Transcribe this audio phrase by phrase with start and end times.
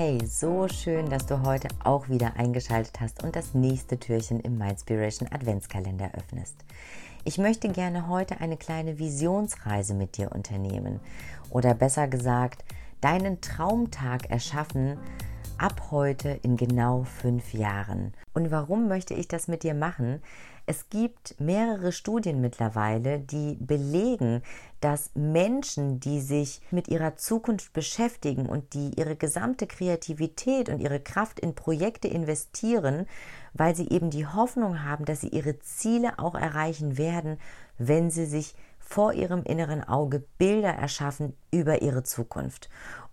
[0.00, 4.56] Hey, so schön, dass du heute auch wieder eingeschaltet hast und das nächste Türchen im
[4.56, 6.54] Mindspiration Adventskalender öffnest.
[7.24, 11.00] Ich möchte gerne heute eine kleine Visionsreise mit dir unternehmen
[11.50, 12.64] oder besser gesagt,
[13.00, 14.98] deinen Traumtag erschaffen
[15.58, 18.14] ab heute in genau fünf Jahren.
[18.32, 20.22] Und warum möchte ich das mit dir machen?
[20.70, 24.42] Es gibt mehrere Studien mittlerweile, die belegen,
[24.80, 31.00] dass Menschen, die sich mit ihrer Zukunft beschäftigen und die ihre gesamte Kreativität und ihre
[31.00, 33.06] Kraft in Projekte investieren,
[33.54, 37.38] weil sie eben die Hoffnung haben, dass sie ihre Ziele auch erreichen werden,
[37.78, 42.68] wenn sie sich vor ihrem inneren Auge Bilder erschaffen über ihre Zukunft.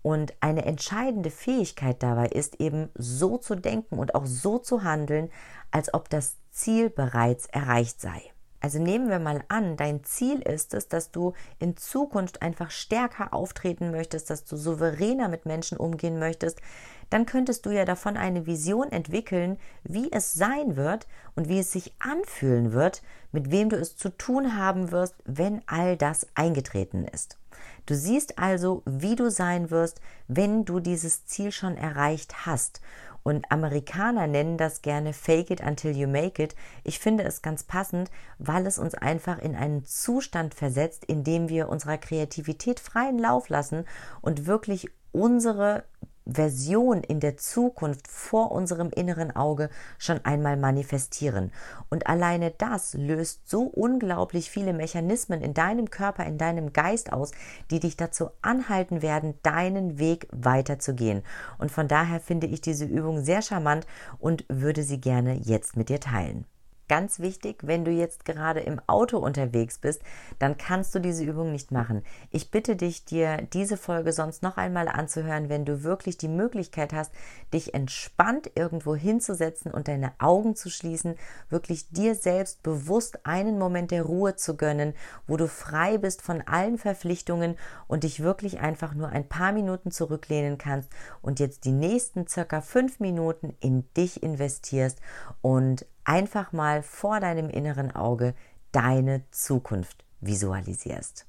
[0.06, 5.32] Und eine entscheidende Fähigkeit dabei ist eben so zu denken und auch so zu handeln,
[5.72, 8.22] als ob das Ziel bereits erreicht sei.
[8.60, 13.34] Also nehmen wir mal an, dein Ziel ist es, dass du in Zukunft einfach stärker
[13.34, 16.62] auftreten möchtest, dass du souveräner mit Menschen umgehen möchtest,
[17.10, 21.72] dann könntest du ja davon eine Vision entwickeln, wie es sein wird und wie es
[21.72, 27.06] sich anfühlen wird, mit wem du es zu tun haben wirst, wenn all das eingetreten
[27.06, 27.40] ist.
[27.86, 32.82] Du siehst also, wie du sein wirst, wenn du dieses Ziel schon erreicht hast.
[33.24, 36.56] Und Amerikaner nennen das gerne Fake it until you make it.
[36.84, 41.50] Ich finde es ganz passend, weil es uns einfach in einen Zustand versetzt, in dem
[41.50, 43.86] wir unserer Kreativität freien Lauf lassen
[44.22, 45.86] und wirklich unsere
[46.26, 51.52] Version in der Zukunft vor unserem inneren Auge schon einmal manifestieren.
[51.90, 57.32] Und alleine das löst so unglaublich viele Mechanismen in deinem Körper, in deinem Geist aus,
[57.70, 61.24] die dich dazu anhalten werden, deinen Weg weiterzugehen.
[61.58, 63.86] Und von daher finde ich diese Übung sehr charmant
[64.20, 66.46] und würde sie gerne jetzt mit dir teilen.
[66.88, 70.04] Ganz wichtig, wenn du jetzt gerade im Auto unterwegs bist,
[70.38, 72.04] dann kannst du diese Übung nicht machen.
[72.30, 76.94] Ich bitte dich, dir diese Folge sonst noch einmal anzuhören, wenn du wirklich die Möglichkeit
[76.94, 77.12] hast,
[77.52, 81.16] dich entspannt irgendwo hinzusetzen und deine Augen zu schließen,
[81.50, 84.94] wirklich dir selbst bewusst einen Moment der Ruhe zu gönnen,
[85.26, 87.58] wo du frei bist von allen Verpflichtungen
[87.88, 90.92] und dich wirklich einfach nur ein paar Minuten zurücklehnen kannst
[91.24, 95.02] und jetzt die nächsten circa fünf Minuten in dich investierst
[95.42, 98.34] und einfach mal vor deinem inneren Auge
[98.72, 101.28] deine Zukunft visualisierst.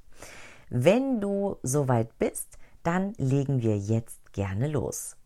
[0.69, 5.17] Wenn du soweit bist, dann legen wir jetzt gerne los.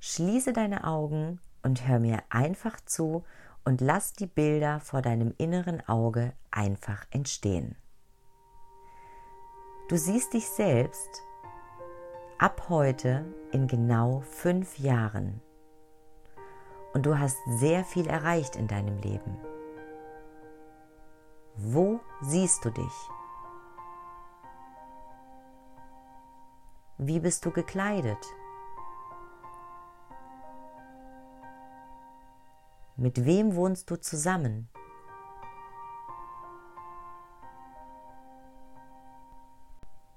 [0.00, 3.24] Schließe deine Augen und hör mir einfach zu
[3.64, 7.76] und lass die Bilder vor deinem inneren Auge einfach entstehen.
[9.88, 11.22] Du siehst dich selbst
[12.38, 15.40] ab heute in genau fünf Jahren
[17.04, 19.36] du hast sehr viel erreicht in deinem Leben.
[21.56, 23.10] Wo siehst du dich?
[26.98, 28.24] Wie bist du gekleidet?
[32.96, 34.70] Mit wem wohnst du zusammen?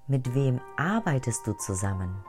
[0.08, 2.24] Mit wem arbeitest du zusammen?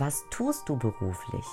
[0.00, 1.46] Was tust du beruflich?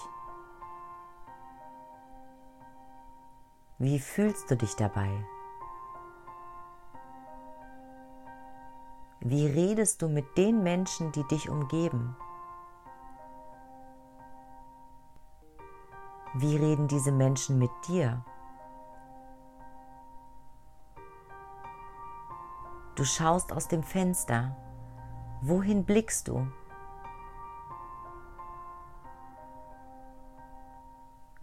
[3.77, 5.09] Wie fühlst du dich dabei?
[9.19, 12.15] Wie redest du mit den Menschen, die dich umgeben?
[16.35, 18.23] Wie reden diese Menschen mit dir?
[22.95, 24.55] Du schaust aus dem Fenster.
[25.41, 26.47] Wohin blickst du?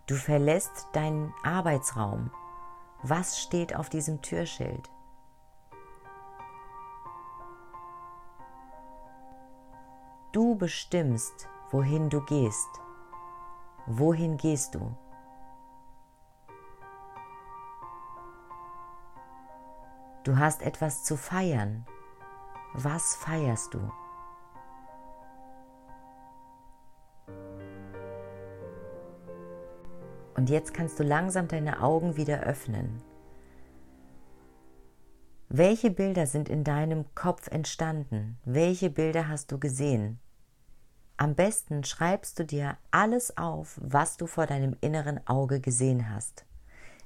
[0.06, 2.30] Du verlässt deinen Arbeitsraum.
[3.02, 4.90] Was steht auf diesem Türschild?
[10.32, 12.68] Du bestimmst, wohin du gehst.
[13.86, 14.94] Wohin gehst du?
[20.24, 21.86] Du hast etwas zu feiern.
[22.74, 23.90] Was feierst du?
[30.44, 33.00] Und jetzt kannst du langsam deine Augen wieder öffnen.
[35.48, 38.36] Welche Bilder sind in deinem Kopf entstanden?
[38.44, 40.20] Welche Bilder hast du gesehen?
[41.16, 46.44] Am besten schreibst du dir alles auf, was du vor deinem inneren Auge gesehen hast.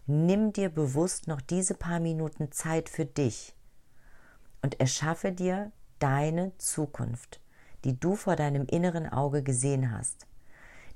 [0.09, 3.55] Nimm dir bewusst noch diese paar Minuten Zeit für dich
[4.63, 5.71] und erschaffe dir
[6.01, 7.41] deine Zukunft,
[7.85, 10.27] die du vor deinem inneren Auge gesehen hast.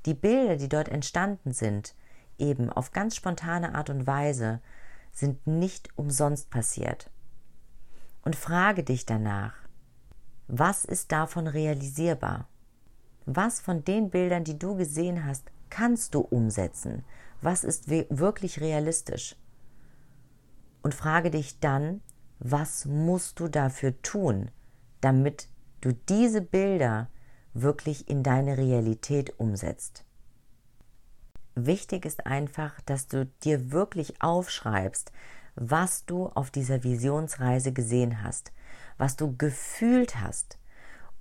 [0.06, 1.94] Die Bilder, die dort entstanden sind,
[2.42, 4.60] eben auf ganz spontane Art und Weise,
[5.12, 7.10] sind nicht umsonst passiert.
[8.22, 9.54] Und frage dich danach,
[10.48, 12.48] was ist davon realisierbar?
[13.24, 17.04] Was von den Bildern, die du gesehen hast, kannst du umsetzen?
[17.40, 19.36] Was ist wirklich realistisch?
[20.82, 22.02] Und frage dich dann,
[22.38, 24.50] was musst du dafür tun,
[25.00, 25.48] damit
[25.80, 27.08] du diese Bilder
[27.54, 30.04] wirklich in deine Realität umsetzt.
[31.54, 35.12] Wichtig ist einfach, dass du dir wirklich aufschreibst,
[35.54, 38.52] was du auf dieser Visionsreise gesehen hast,
[38.96, 40.58] was du gefühlt hast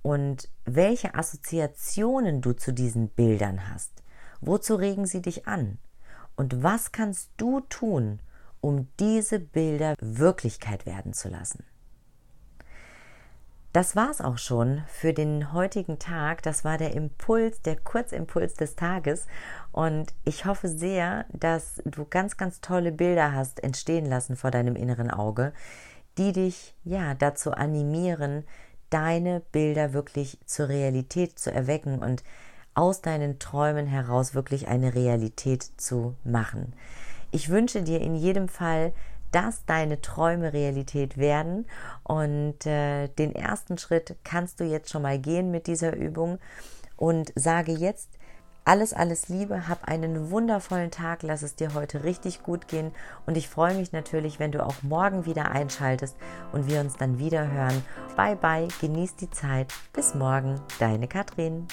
[0.00, 3.92] und welche Assoziationen du zu diesen Bildern hast.
[4.40, 5.78] Wozu regen sie dich an?
[6.34, 8.20] Und was kannst du tun,
[8.62, 11.64] um diese Bilder Wirklichkeit werden zu lassen.
[13.72, 16.42] Das war's auch schon für den heutigen Tag.
[16.42, 19.26] Das war der Impuls, der Kurzimpuls des Tages.
[19.72, 24.76] Und ich hoffe sehr, dass du ganz, ganz tolle Bilder hast entstehen lassen vor deinem
[24.76, 25.52] inneren Auge,
[26.18, 28.44] die dich ja dazu animieren,
[28.90, 32.22] deine Bilder wirklich zur Realität zu erwecken und
[32.74, 36.74] aus deinen Träumen heraus wirklich eine Realität zu machen.
[37.30, 38.92] Ich wünsche dir in jedem Fall,
[39.30, 41.66] dass deine Träume Realität werden.
[42.04, 46.38] Und äh, den ersten Schritt kannst du jetzt schon mal gehen mit dieser Übung
[46.96, 48.10] und sage jetzt,
[48.64, 52.92] alles, alles Liebe, hab einen wundervollen Tag, lass es dir heute richtig gut gehen
[53.26, 56.16] und ich freue mich natürlich, wenn du auch morgen wieder einschaltest
[56.52, 57.84] und wir uns dann wieder hören.
[58.16, 59.72] Bye bye, genieß die Zeit.
[59.92, 61.66] Bis morgen, deine Katrin.